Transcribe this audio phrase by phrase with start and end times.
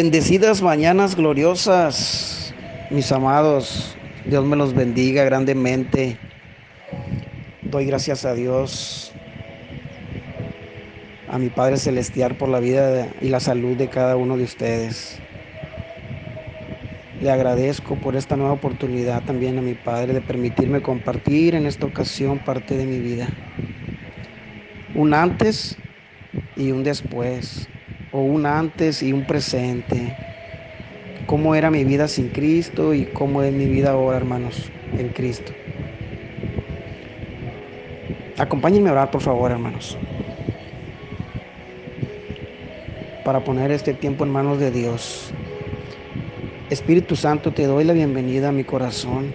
[0.00, 2.54] Bendecidas mañanas gloriosas,
[2.88, 3.96] mis amados.
[4.26, 6.16] Dios me los bendiga grandemente.
[7.62, 9.12] Doy gracias a Dios,
[11.28, 15.18] a mi Padre Celestial por la vida y la salud de cada uno de ustedes.
[17.20, 21.86] Le agradezco por esta nueva oportunidad también a mi Padre de permitirme compartir en esta
[21.86, 23.30] ocasión parte de mi vida.
[24.94, 25.76] Un antes
[26.54, 27.68] y un después
[28.12, 30.14] o un antes y un presente.
[31.26, 35.52] Cómo era mi vida sin Cristo y cómo es mi vida ahora, hermanos, en Cristo.
[38.38, 39.98] Acompáñenme a orar, por favor, hermanos.
[43.24, 45.32] Para poner este tiempo en manos de Dios.
[46.70, 49.32] Espíritu Santo, te doy la bienvenida a mi corazón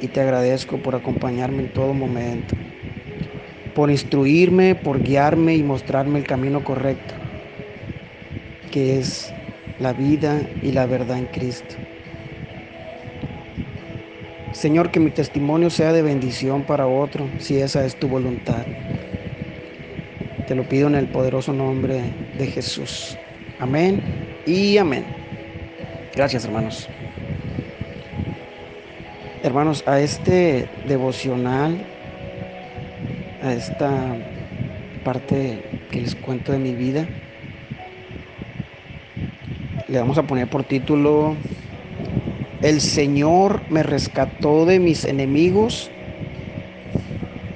[0.00, 2.54] y te agradezco por acompañarme en todo momento,
[3.74, 7.14] por instruirme, por guiarme y mostrarme el camino correcto
[8.74, 9.32] que es
[9.78, 11.76] la vida y la verdad en Cristo.
[14.50, 18.64] Señor, que mi testimonio sea de bendición para otro, si esa es tu voluntad.
[20.48, 22.00] Te lo pido en el poderoso nombre
[22.36, 23.16] de Jesús.
[23.60, 24.02] Amén
[24.44, 25.04] y amén.
[26.16, 26.88] Gracias, hermanos.
[29.44, 31.78] Hermanos, a este devocional,
[33.40, 34.16] a esta
[35.04, 37.06] parte que les cuento de mi vida,
[39.94, 41.36] le vamos a poner por título
[42.62, 45.88] El Señor me rescató de mis enemigos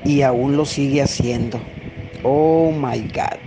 [0.04, 1.60] y aún lo sigue haciendo.
[2.22, 3.42] Oh my God.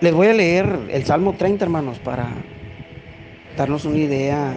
[0.00, 2.28] Les voy a leer el Salmo 30, hermanos, para
[3.56, 4.54] darnos una idea,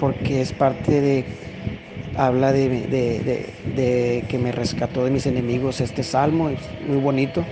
[0.00, 1.24] porque es parte de,
[2.16, 5.80] habla de, de, de que me rescató de mis enemigos.
[5.80, 7.44] Este salmo es muy bonito.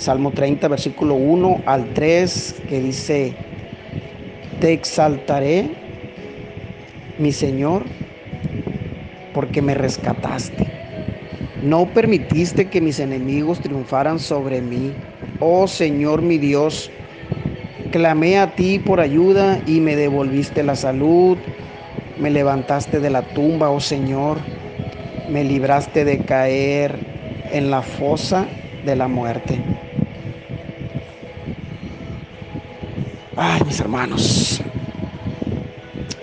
[0.00, 3.34] Salmo 30, versículo 1 al 3, que dice,
[4.58, 5.68] te exaltaré,
[7.18, 7.82] mi Señor,
[9.34, 10.66] porque me rescataste.
[11.62, 14.90] No permitiste que mis enemigos triunfaran sobre mí.
[15.38, 16.90] Oh Señor mi Dios,
[17.92, 21.36] clamé a ti por ayuda y me devolviste la salud.
[22.18, 24.38] Me levantaste de la tumba, oh Señor.
[25.30, 26.94] Me libraste de caer
[27.52, 28.46] en la fosa
[28.86, 29.58] de la muerte.
[33.42, 34.60] Ay, mis hermanos,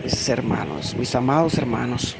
[0.04, 2.16] mis hermanos, mis amados hermanos.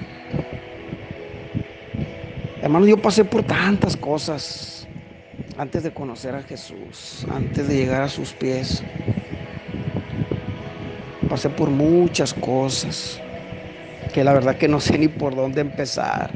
[2.64, 4.88] Hermanos, yo pasé por tantas cosas
[5.56, 8.82] antes de conocer a Jesús, antes de llegar a sus pies.
[11.30, 13.22] Pasé por muchas cosas
[14.16, 16.32] que la verdad que no sé ni por dónde empezar.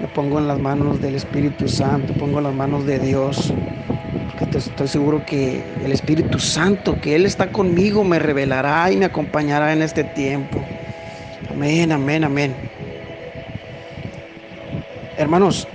[0.00, 3.52] Me pongo en las manos del Espíritu Santo, pongo en las manos de Dios
[4.52, 9.72] estoy seguro que el Espíritu Santo, que Él está conmigo, me revelará y me acompañará
[9.72, 10.72] en este tiempo.
[11.48, 12.56] Amén, amén, amén.
[15.16, 15.68] Hermanos,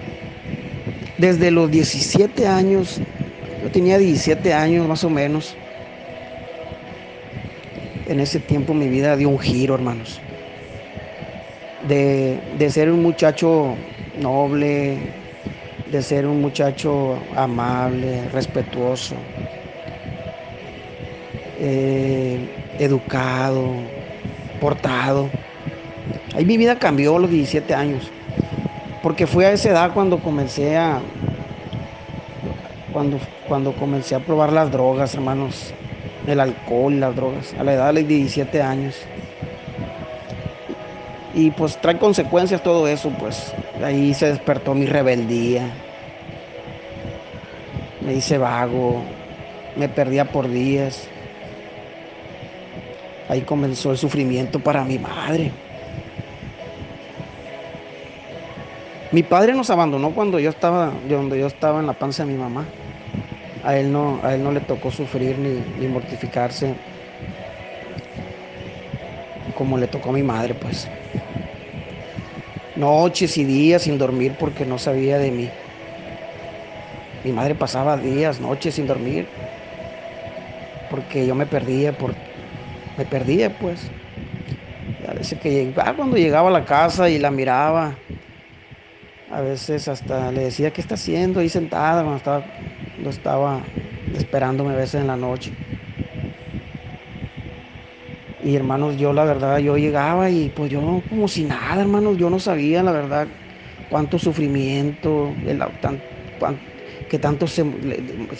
[1.17, 3.03] desde los 17 años,
[3.61, 5.57] yo tenía 17 años más o menos,
[8.05, 10.23] en ese tiempo mi vida dio un giro, hermanos.
[11.87, 13.75] De, de ser un muchacho
[14.13, 15.20] noble,
[15.91, 19.15] de ser un muchacho amable, respetuoso,
[21.59, 22.39] eh,
[22.79, 23.65] educado,
[24.61, 25.29] portado.
[26.33, 28.09] Ahí mi vida cambió a los 17 años,
[29.03, 31.01] porque fue a esa edad cuando comencé a,
[32.93, 33.19] cuando,
[33.49, 35.73] cuando comencé a probar las drogas, hermanos,
[36.25, 38.95] el alcohol las drogas, a la edad de los 17 años.
[41.33, 43.53] Y pues trae consecuencias todo eso, pues
[43.83, 45.71] ahí se despertó mi rebeldía.
[48.13, 49.01] Hice vago,
[49.75, 51.07] me perdía por días.
[53.29, 55.51] Ahí comenzó el sufrimiento para mi madre.
[59.11, 62.37] Mi padre nos abandonó cuando yo estaba, donde yo estaba en la panza de mi
[62.37, 62.65] mamá.
[63.63, 66.73] A él no, a él no le tocó sufrir ni mortificarse
[69.61, 70.87] como le tocó a mi madre, pues
[72.75, 75.49] noches y días sin dormir porque no sabía de mí.
[77.23, 79.33] Mi madre pasaba días, noches sin dormir
[80.87, 82.15] porque yo me perdía, por,
[82.97, 83.93] me perdía pues.
[85.07, 87.99] a veces que llegaba, cuando llegaba a la casa y la miraba,
[89.27, 92.47] a veces hasta le decía qué está haciendo ahí sentada cuando estaba,
[92.95, 93.71] cuando estaba
[94.13, 95.53] esperándome a veces en la noche.
[98.39, 102.29] Y hermanos, yo la verdad, yo llegaba y pues yo como si nada, hermanos, yo
[102.29, 103.29] no sabía la verdad
[103.87, 105.37] cuánto sufrimiento,
[105.79, 106.03] tan,
[107.11, 107.63] que tanto se,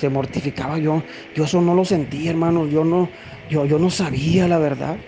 [0.01, 1.03] se, mortificaba yo.
[1.33, 2.67] Yo eso no lo sentía, hermano.
[2.67, 3.11] Yo no,
[3.49, 5.01] yo, yo no sabía la verdad.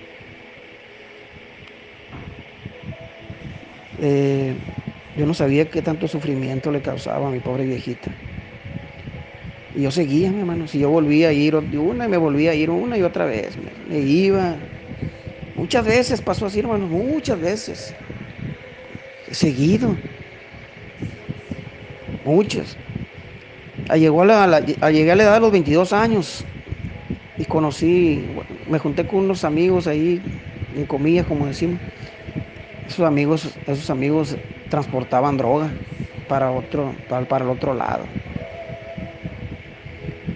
[3.97, 4.59] Eh,
[5.15, 8.17] yo no sabía qué tanto sufrimiento le causaba a mi pobre viejita.
[9.71, 10.67] Y yo seguía, mi hermano.
[10.67, 13.57] Si yo volvía a ir una y me volvía a ir una y otra vez.
[13.57, 14.59] Me, iba.
[15.55, 16.87] Muchas veces pasó así, hermano.
[16.87, 17.95] Muchas veces.
[19.31, 19.89] Seguido.
[22.23, 22.77] Muchas.
[23.91, 26.47] Llegó a la, llegué a la edad de los 22 años
[27.37, 28.27] y conocí,
[28.65, 30.21] me junté con unos amigos ahí,
[30.75, 31.81] en comillas, como decimos.
[32.87, 34.37] Esos amigos, esos amigos
[34.69, 35.79] transportaban droga
[36.27, 38.13] para, otro, para, para el otro lado.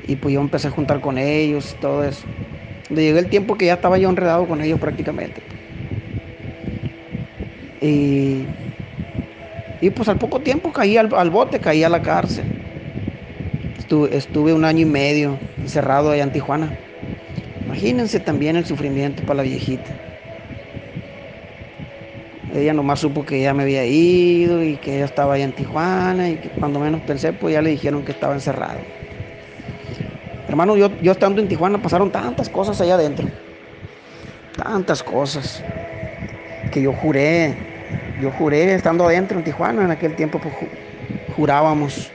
[0.03, 2.27] Y pues yo empecé a juntar con ellos y todo eso.
[2.87, 5.47] Cuando llegué el tiempo que ya estaba yo enredado con ellos prácticamente.
[7.79, 8.57] Y,
[9.79, 12.56] y pues al poco tiempo caí al, bote, caí a la cárcel.
[13.89, 16.77] Estuve, un año y medio encerrado allá en Tijuana.
[17.65, 19.89] Imagínense también el sufrimiento para la viejita.
[22.53, 26.29] Ella nomás supo que ya me había ido y que ella estaba allá en Tijuana
[26.29, 28.79] y que cuando menos pensé, pues ya le dijeron que estaba encerrado.
[30.49, 33.25] Hermano, yo, yo estando en Tijuana pasaron tantas cosas allá adentro.
[34.57, 35.63] Tantas cosas.
[36.73, 37.55] Que yo juré,
[38.21, 40.53] yo juré estando adentro en Tijuana, en aquel tiempo pues,
[41.37, 42.11] jurábamos.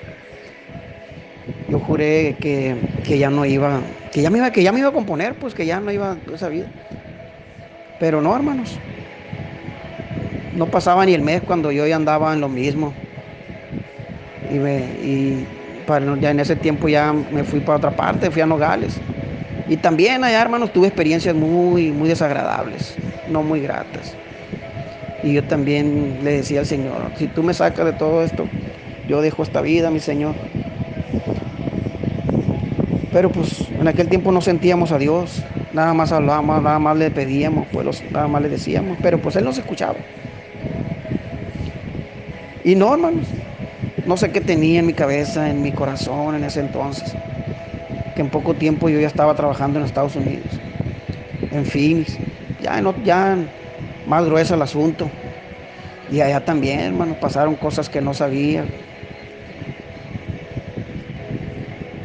[1.68, 2.76] Yo juré que,
[3.18, 3.80] ya no iba,
[4.12, 6.16] que ya me iba, que ya me iba a componer, pues que ya no iba
[6.34, 6.66] esa vida.
[7.98, 8.78] Pero no, hermanos.
[10.56, 12.92] No pasaba ni el mes cuando yo ya andaba en lo mismo.
[14.52, 15.46] Y, me, y
[16.20, 19.00] ya en ese tiempo ya me fui para otra parte, fui a Nogales.
[19.68, 22.94] Y también allá, hermanos, tuve experiencias muy, muy desagradables,
[23.30, 24.14] no muy gratas.
[25.22, 28.46] Y yo también le decía al Señor, si tú me sacas de todo esto,
[29.08, 30.34] yo dejo esta vida, mi Señor.
[33.12, 35.42] Pero pues en aquel tiempo no sentíamos a Dios,
[35.72, 39.44] nada más hablábamos, nada más le pedíamos, pues nada más le decíamos, pero pues Él
[39.44, 39.96] nos escuchaba.
[42.64, 43.26] Y no, hermanos,
[44.06, 47.14] no sé qué tenía en mi cabeza, en mi corazón en ese entonces,
[48.14, 50.46] que en poco tiempo yo ya estaba trabajando en Estados Unidos,
[51.50, 52.16] en Phoenix,
[52.62, 53.36] ya, no, ya
[54.06, 55.10] más grueso el asunto.
[56.10, 58.64] Y allá también, hermano, pasaron cosas que no sabía.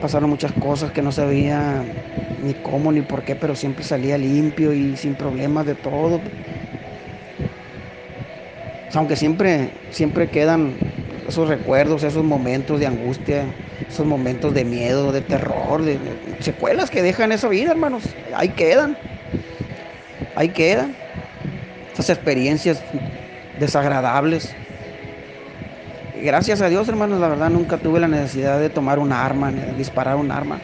[0.08, 1.84] Pasaron muchas cosas que no sabía
[2.42, 6.22] ni cómo ni por qué, pero siempre salía limpio y sin problemas de todo.
[8.94, 10.78] Aunque siempre, siempre quedan
[11.28, 13.48] esos recuerdos, esos momentos de angustia,
[13.86, 16.00] esos momentos de miedo, de terror, de,
[16.40, 18.04] secuelas que dejan esa vida, hermanos.
[18.34, 18.96] Ahí quedan.
[20.38, 20.96] Ahí quedan.
[21.92, 22.82] Esas experiencias
[23.60, 24.56] desagradables.
[26.24, 29.74] Gracias a Dios, hermanos, la verdad nunca tuve la necesidad de tomar un arma, de
[29.74, 30.60] disparar un arma.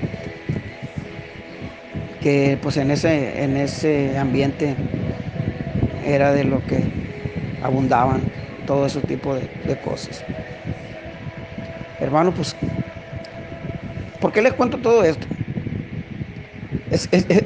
[2.22, 4.76] Que pues en ese, en ese ambiente
[6.06, 6.84] era de lo que
[7.62, 8.22] abundaban
[8.66, 10.24] todo ese tipo de cosas.
[12.00, 12.56] Hermano, pues,
[14.20, 15.28] ¿por qué les cuento todo esto?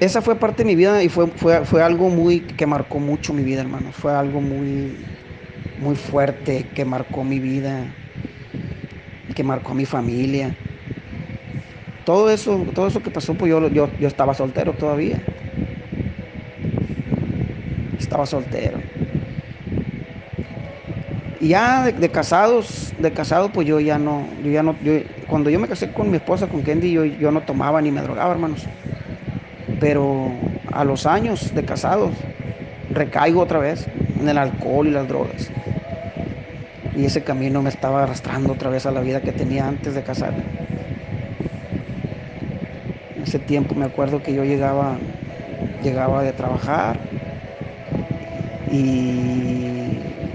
[0.02, 3.34] esa fue parte de mi vida y fue, fue, fue, algo muy que marcó mucho
[3.34, 3.92] mi vida, hermano.
[3.92, 5.08] Fue algo muy,
[5.78, 7.97] muy fuerte que marcó mi vida,
[9.38, 10.56] que marcó mi familia.
[12.04, 15.22] Todo eso, todo eso que pasó, pues yo, yo, yo estaba soltero todavía.
[18.00, 18.80] Estaba soltero.
[21.40, 24.94] Y ya de, casados, de casados, pues yo ya no, yo ya no, yo,
[25.28, 28.02] cuando yo me casé con mi esposa, con Kendi, yo, yo no tomaba ni me
[28.02, 28.66] drogaba, hermanos.
[29.80, 30.32] Pero
[30.72, 32.16] a los años de casados,
[32.90, 33.88] recaigo otra vez
[34.20, 35.52] en el alcohol y las drogas.
[36.98, 40.02] Y ese camino me estaba arrastrando otra vez a la vida que tenía antes de
[40.02, 40.42] casarme.
[43.16, 44.98] En ese tiempo me acuerdo que yo llegaba,
[45.84, 46.98] llegaba de trabajar
[48.72, 49.78] y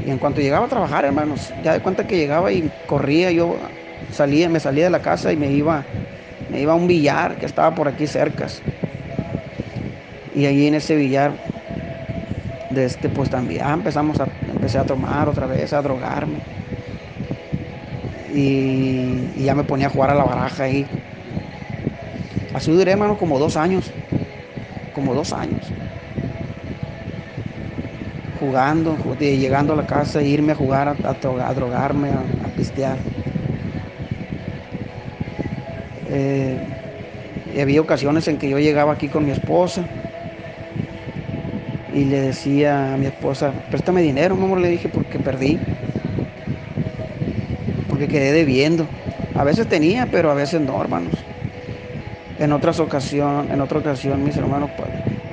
[0.06, 3.56] en cuanto llegaba a trabajar, hermanos, ya de cuenta que llegaba y corría, yo
[4.12, 5.84] salía, me salía de la casa y me iba,
[6.50, 8.46] me iba a un billar que estaba por aquí cerca.
[10.34, 11.32] Y allí en ese billar,
[12.70, 14.26] de este, pues también empezamos a,
[14.62, 16.38] empecé a tomar otra vez, a drogarme.
[18.32, 20.86] Y, ya me ponía a jugar a la baraja ahí.
[22.54, 23.90] Así duré, hermano, como dos años.
[24.94, 25.66] Como dos años
[28.38, 32.98] jugando, llegando a la casa, irme a jugar, a, drogarme, a, pistear.
[36.08, 36.58] Eh,
[37.60, 39.84] había ocasiones en que yo llegaba aquí con mi esposa
[41.94, 45.58] y le decía a mi esposa, préstame dinero, amor, le dije, porque perdí.
[47.88, 48.86] porque quedé debiendo.
[49.34, 51.14] A veces tenía, pero a veces no, hermanos.
[52.38, 54.88] En otras ocasión, en otra ocasión, mis hermanos, pues,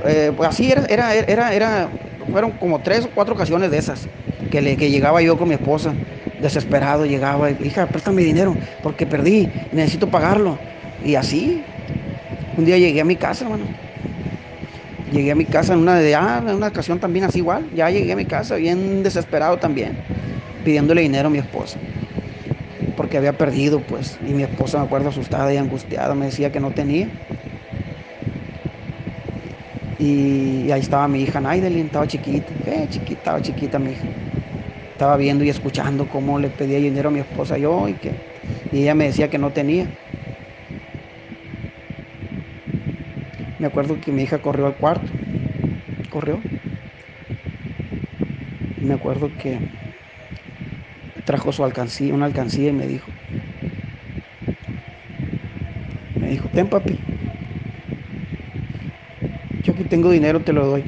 [0.05, 1.89] eh, pues así era, era, era, era,
[2.31, 4.09] fueron como tres o cuatro ocasiones de esas
[4.51, 5.93] que, le, que llegaba yo con mi esposa,
[6.37, 10.59] desesperado, llegaba, hija, préstame dinero, porque perdí, necesito pagarlo.
[11.01, 11.63] Y así,
[12.57, 13.88] un día llegué a mi casa, hermano.
[15.11, 17.69] Llegué a mi casa en una de ah, en una ocasión también así igual.
[17.73, 19.93] Ya llegué a mi casa bien desesperado también,
[20.63, 21.79] pidiéndole dinero a mi esposa.
[22.95, 24.19] Porque había perdido, pues.
[24.25, 27.07] Y mi esposa, me acuerdo, asustada y angustiada, me decía que no tenía.
[29.97, 34.05] Y, ahí estaba mi hija Naidelin, estaba chiquita, eh, chiquita, estaba chiquita mi hija.
[34.91, 38.11] Estaba viendo y escuchando cómo le pedía dinero a mi esposa yo y que
[38.71, 39.87] y ella me decía que no tenía.
[43.59, 45.11] Me acuerdo que mi hija corrió al cuarto.
[46.09, 46.39] Corrió.
[48.81, 49.59] Me acuerdo que
[51.25, 53.11] trajo su alcancía, una alcancía y me dijo.
[56.15, 56.97] Me dijo, ten papi.
[59.63, 60.85] Yo aquí tengo dinero, te lo doy.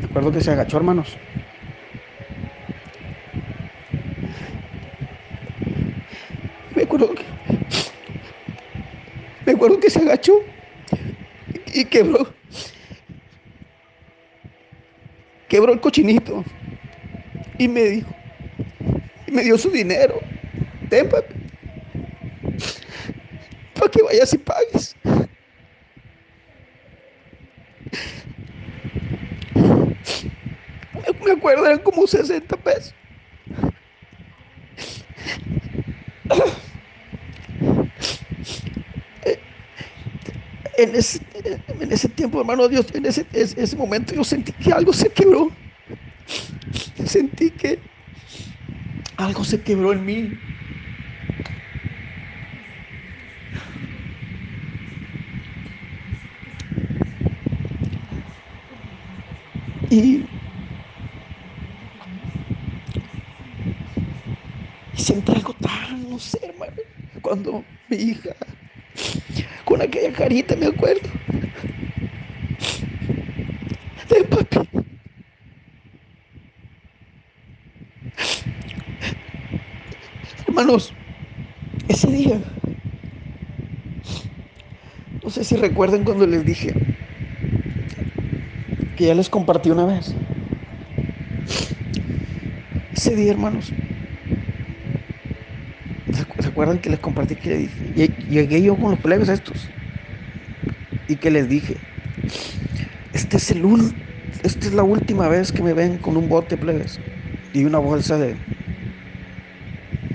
[0.00, 1.18] Me acuerdo que se agachó, hermanos.
[6.74, 7.24] Me acuerdo que.
[9.44, 10.32] Me acuerdo que se agachó
[11.80, 12.32] y quebró.
[15.48, 16.44] Quebró el cochinito.
[17.58, 18.10] Y me dijo,
[19.26, 20.20] y me dio su dinero.
[20.90, 21.34] Ten, papi.
[23.74, 24.96] Para que vayas y pagues.
[31.24, 32.94] Me acuerdo, eran como 60 pesos.
[40.78, 41.20] En ese,
[41.80, 45.58] en ese tiempo, hermano Dios, en ese, ese momento yo sentí que algo se quebró.
[47.06, 47.88] Sentí que
[49.18, 50.42] algo se quebró en mí.
[59.90, 60.28] Y,
[64.92, 66.72] y algo tan, no sé, hermano,
[67.22, 68.34] cuando mi hija
[69.68, 71.10] con aquella carita, me acuerdo.
[74.08, 74.66] De papi.
[80.46, 80.94] Hermanos,
[81.86, 82.40] ese día,
[85.22, 86.72] no sé si recuerdan cuando les dije
[88.96, 90.14] que ya les compartí una vez.
[92.94, 93.87] Ese día, hermanos, ¿Se
[96.58, 97.68] acuerdan que les compartí que?
[98.28, 99.70] Llegué yo con los plebes estos
[101.06, 101.76] y que les dije,
[103.12, 103.62] este es el
[104.42, 107.00] esta es la última vez que me ven con un bote plebes
[107.52, 108.34] y una bolsa de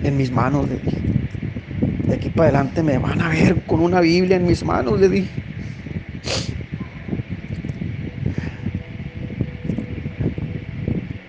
[0.03, 1.07] en mis manos, le dije.
[2.07, 5.07] De aquí para adelante me van a ver con una Biblia en mis manos, le
[5.07, 5.45] dije.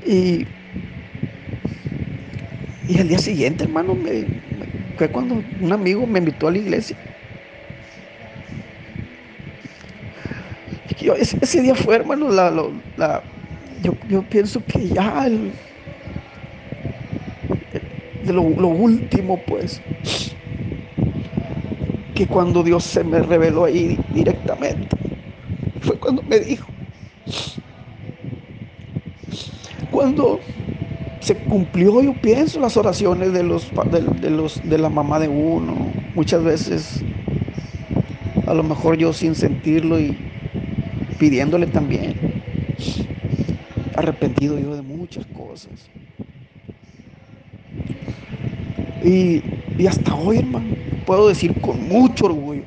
[0.05, 0.49] Y,
[2.83, 4.44] y al día siguiente, hermano, me,
[4.97, 6.97] fue cuando un amigo me invitó a la iglesia.
[11.13, 13.23] ese, día fue, hermano, la,
[14.09, 15.29] yo, pienso que ya
[18.25, 19.83] de lo, último, pues,
[22.15, 24.97] que cuando Dios se me reveló ahí directamente,
[25.81, 26.67] fue cuando me dijo,
[29.91, 30.41] cuando
[31.25, 33.73] se cumplió, yo pienso, las oraciones de los,
[34.21, 35.91] de, los, de la mamá de uno.
[36.15, 37.03] Muchas veces,
[38.47, 40.19] a lo mejor yo sin sentirlo y
[41.19, 42.21] pidiéndole también.
[43.97, 45.91] Arrepentido yo de muchas cosas.
[49.03, 49.43] Y,
[49.79, 50.77] y hasta hoy, hermano,
[51.07, 52.65] puedo decir con mucho orgullo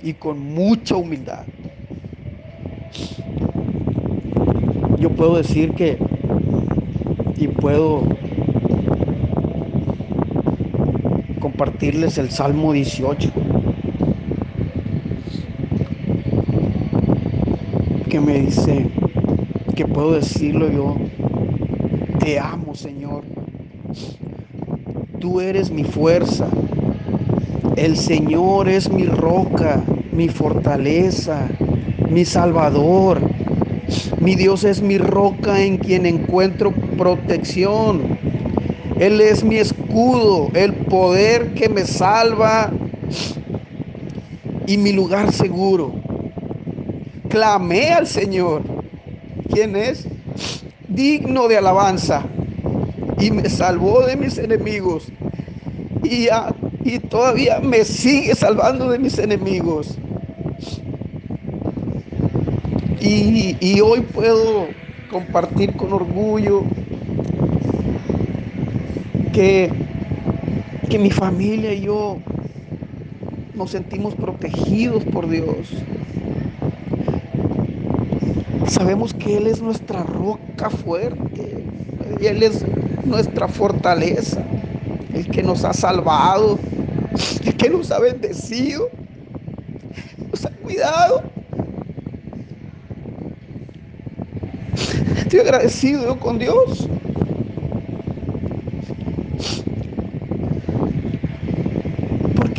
[0.00, 1.44] y con mucha humildad.
[4.96, 6.09] Yo puedo decir que
[7.40, 8.02] y puedo
[11.40, 13.30] compartirles el Salmo 18,
[18.10, 18.86] que me dice,
[19.74, 20.96] que puedo decirlo yo,
[22.18, 23.24] te amo Señor,
[25.18, 26.46] tú eres mi fuerza,
[27.76, 29.82] el Señor es mi roca,
[30.12, 31.48] mi fortaleza,
[32.10, 33.18] mi salvador,
[34.20, 38.20] mi Dios es mi roca en quien encuentro protección.
[38.98, 42.78] Él es mi escudo, el poder que me salva
[44.66, 46.04] y mi lugar seguro.
[47.28, 48.68] Clamé al Señor,
[49.48, 50.10] quien es
[50.88, 52.34] digno de alabanza,
[53.18, 55.14] y me salvó de mis enemigos.
[56.02, 56.28] y,
[56.84, 60.00] y todavía me sigue salvando de mis enemigos.
[63.00, 64.76] Y, y hoy puedo
[65.08, 66.70] compartir con orgullo
[69.32, 69.70] que,
[70.88, 72.18] que mi familia y yo
[73.54, 75.68] nos sentimos protegidos por Dios.
[78.66, 81.64] Sabemos que Él es nuestra roca fuerte,
[82.20, 82.64] Él es
[83.04, 84.42] nuestra fortaleza,
[85.12, 86.58] el que nos ha salvado,
[87.44, 88.88] el que nos ha bendecido,
[90.30, 91.22] nos ha cuidado.
[95.18, 96.88] Estoy agradecido con Dios.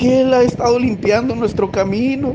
[0.01, 2.33] Porque Él ha estado limpiando nuestro camino.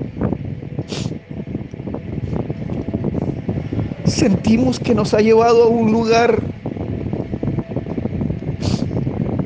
[4.05, 6.39] Sentimos que nos ha llevado a un lugar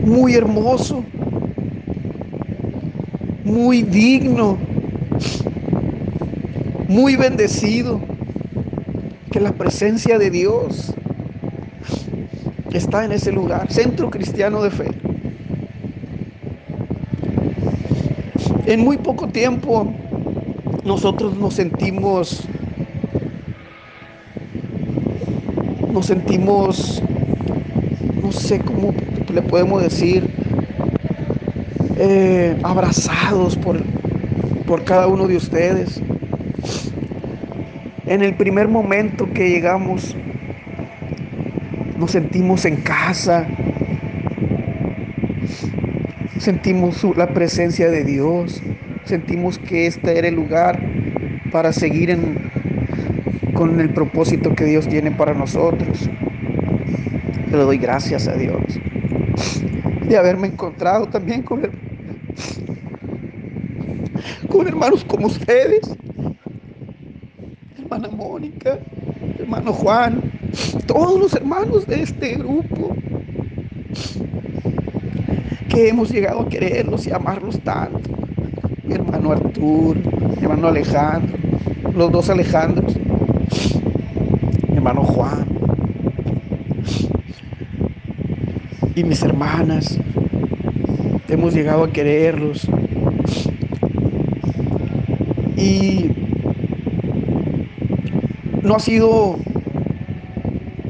[0.04, 1.02] muy hermoso,
[3.42, 4.58] muy digno,
[6.88, 8.02] muy bendecido,
[9.32, 10.92] que la presencia de Dios
[12.70, 15.09] está en ese lugar, centro cristiano de fe.
[18.66, 19.92] En muy poco tiempo
[20.84, 22.46] nosotros nos sentimos
[25.92, 27.02] nos sentimos
[28.22, 28.94] no sé cómo
[29.32, 30.28] le podemos decir,
[31.96, 33.80] eh, abrazados por,
[34.66, 36.00] por cada uno de ustedes.
[38.06, 40.16] En el primer momento que llegamos,
[41.96, 43.46] nos sentimos en casa,
[46.40, 48.62] sentimos la presencia de Dios,
[49.04, 50.80] sentimos que este era el lugar
[51.52, 52.16] para seguir
[53.54, 56.08] con el propósito que Dios tiene para nosotros.
[57.50, 58.80] Le doy gracias a Dios
[60.10, 61.62] de haberme encontrado también con,
[64.48, 65.82] con hermanos como ustedes,
[67.78, 68.78] hermana Mónica,
[69.38, 70.20] hermano Juan,
[70.86, 72.96] todos los hermanos de este grupo,
[75.70, 78.10] que hemos llegado a quererlos y amarlos tanto.
[78.84, 80.00] Mi hermano Arturo,
[80.36, 81.38] mi hermano Alejandro,
[81.94, 82.96] los dos Alejandros,
[84.68, 85.46] mi hermano Juan,
[88.94, 89.98] y mis hermanas.
[91.28, 92.66] Hemos llegado a quererlos.
[95.56, 96.10] Y
[98.62, 99.36] no ha sido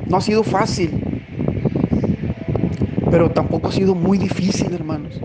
[0.08, 0.90] no ha sido fácil,
[3.10, 5.20] pero tampoco ha sido muy difícil, hermanos.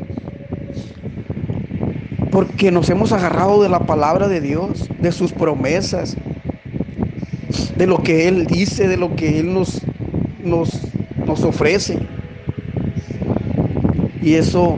[2.32, 6.18] Porque nos hemos agarrado de la palabra de Dios, de sus promesas,
[7.78, 9.82] de lo que Él dice, de lo que Él nos,
[10.44, 10.82] nos,
[11.26, 12.00] nos ofrece.
[14.22, 14.78] Y eso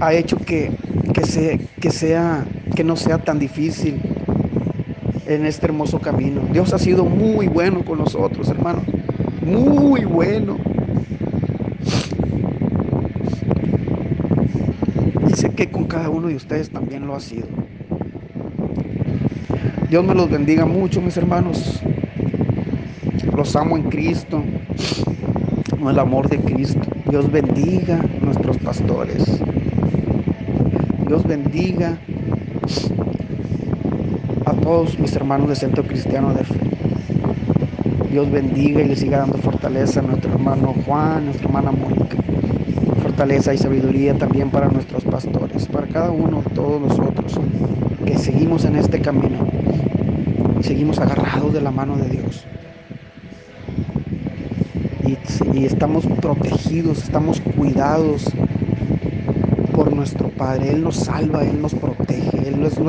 [0.00, 0.70] ha hecho que,
[1.14, 2.44] que, que, sea,
[2.76, 4.00] que no sea tan difícil
[5.26, 6.42] en este hermoso camino.
[6.52, 8.82] Dios ha sido muy bueno con nosotros, hermano.
[9.44, 10.71] Muy bueno.
[15.42, 17.48] Sé que con cada uno de ustedes también lo ha sido.
[19.90, 21.82] Dios me los bendiga mucho, mis hermanos.
[23.36, 24.40] Los amo en Cristo,
[25.68, 26.82] con el amor de Cristo.
[27.10, 29.42] Dios bendiga a nuestros pastores.
[31.08, 31.98] Dios bendiga
[34.46, 36.60] a todos mis hermanos de Centro Cristiano de Fe.
[38.12, 42.16] Dios bendiga y le siga dando fortaleza a nuestro hermano Juan, nuestra hermana Mónica.
[43.02, 45.01] Fortaleza y sabiduría también para nuestros
[45.66, 47.38] para cada uno, todos nosotros
[48.04, 49.46] que seguimos en este camino.
[50.60, 52.46] Seguimos agarrados de la mano de Dios
[55.52, 58.24] y, estamos protegidos, estamos cuidados
[59.72, 60.70] por nuestro Padre.
[60.70, 62.48] Él nos salva, Él nos protege,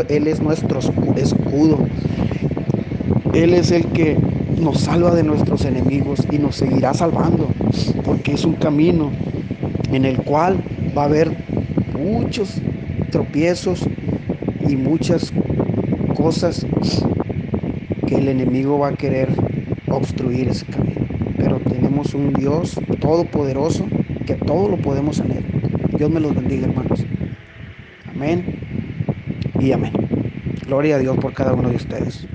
[0.09, 0.79] Él es nuestro
[1.15, 1.79] escudo.
[3.33, 4.17] Él es el que
[4.59, 7.47] nos salva de nuestros enemigos y nos seguirá salvando,
[8.05, 9.09] porque es un camino
[9.91, 10.63] en el cual
[10.95, 11.35] va a haber
[11.93, 12.61] muchos
[13.11, 13.87] tropiezos
[14.67, 15.31] y muchas
[16.15, 16.65] cosas
[18.07, 19.29] que el enemigo va a querer
[19.87, 21.03] obstruir ese camino
[21.59, 23.85] tenemos un Dios todopoderoso
[24.25, 25.43] que todo lo podemos Él.
[25.97, 27.05] Dios me los bendiga, hermanos.
[28.09, 28.57] Amén
[29.59, 29.93] y amén.
[30.65, 32.25] Gloria a Dios por cada uno de ustedes.